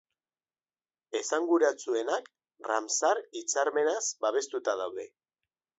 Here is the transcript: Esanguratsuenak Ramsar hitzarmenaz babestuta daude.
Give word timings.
Esanguratsuenak 1.19 2.31
Ramsar 2.71 3.23
hitzarmenaz 3.41 4.05
babestuta 4.27 4.81
daude. 4.83 5.13